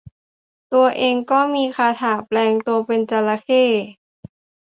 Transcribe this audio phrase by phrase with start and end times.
[0.73, 3.65] ตัวเองก็มีคาถาแปลงตัวเป็นจระเข้